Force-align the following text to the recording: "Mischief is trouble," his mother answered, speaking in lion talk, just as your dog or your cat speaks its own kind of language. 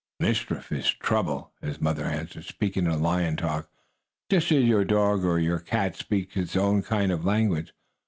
"Mischief 0.19 0.71
is 0.71 0.89
trouble," 0.89 1.51
his 1.61 1.79
mother 1.79 2.05
answered, 2.05 2.45
speaking 2.45 2.87
in 2.87 3.01
lion 3.03 3.35
talk, 3.35 3.69
just 4.31 4.51
as 4.51 4.63
your 4.63 4.83
dog 4.83 5.23
or 5.23 5.37
your 5.37 5.59
cat 5.59 5.95
speaks 5.95 6.35
its 6.35 6.55
own 6.55 6.81
kind 6.81 7.11
of 7.11 7.23
language. 7.23 7.71